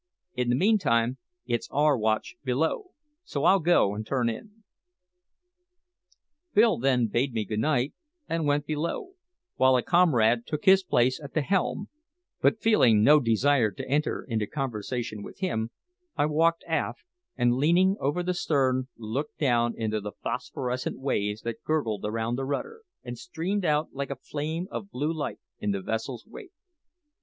[0.33, 2.89] In the meantime it's our watch below,
[3.23, 4.63] so I'll go and turn in."
[6.55, 7.93] Bill then bade me good night
[8.27, 9.11] and went below,
[9.57, 11.87] while a comrade took his place at the helm;
[12.41, 15.69] but feeling no desire to enter into conversation with him,
[16.17, 17.03] I walked aft,
[17.37, 22.45] and leaning over the stern, looked down into the phosphorescent waves that gurgled around the
[22.45, 26.53] rudder, and streamed out like a flame of blue light in the vessel's wake.